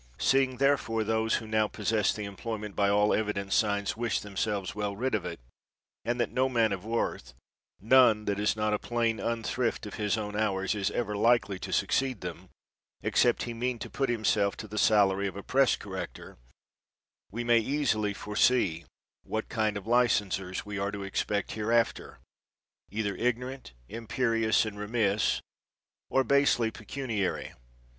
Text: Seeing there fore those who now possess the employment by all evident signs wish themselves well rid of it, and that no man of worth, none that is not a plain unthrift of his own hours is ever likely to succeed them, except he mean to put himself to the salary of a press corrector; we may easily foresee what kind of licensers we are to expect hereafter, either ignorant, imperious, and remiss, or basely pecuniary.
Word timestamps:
Seeing 0.17 0.57
there 0.57 0.79
fore 0.79 1.03
those 1.03 1.35
who 1.35 1.45
now 1.45 1.67
possess 1.67 2.11
the 2.11 2.23
employment 2.23 2.75
by 2.75 2.89
all 2.89 3.13
evident 3.13 3.53
signs 3.53 3.95
wish 3.95 4.19
themselves 4.19 4.73
well 4.73 4.95
rid 4.95 5.13
of 5.13 5.25
it, 5.25 5.39
and 6.03 6.19
that 6.19 6.31
no 6.31 6.49
man 6.49 6.71
of 6.71 6.83
worth, 6.83 7.35
none 7.79 8.25
that 8.25 8.39
is 8.39 8.55
not 8.55 8.73
a 8.73 8.79
plain 8.79 9.19
unthrift 9.19 9.85
of 9.85 9.93
his 10.01 10.17
own 10.17 10.35
hours 10.35 10.73
is 10.73 10.89
ever 10.89 11.15
likely 11.15 11.59
to 11.59 11.71
succeed 11.71 12.21
them, 12.21 12.49
except 13.03 13.43
he 13.43 13.53
mean 13.53 13.77
to 13.77 13.91
put 13.91 14.09
himself 14.09 14.57
to 14.57 14.67
the 14.67 14.79
salary 14.79 15.27
of 15.27 15.35
a 15.35 15.43
press 15.43 15.75
corrector; 15.75 16.35
we 17.29 17.43
may 17.43 17.59
easily 17.59 18.11
foresee 18.11 18.85
what 19.21 19.49
kind 19.49 19.77
of 19.77 19.85
licensers 19.85 20.65
we 20.65 20.79
are 20.79 20.91
to 20.91 21.03
expect 21.03 21.51
hereafter, 21.51 22.17
either 22.89 23.15
ignorant, 23.17 23.73
imperious, 23.87 24.65
and 24.65 24.79
remiss, 24.79 25.41
or 26.09 26.23
basely 26.23 26.71
pecuniary. 26.71 27.51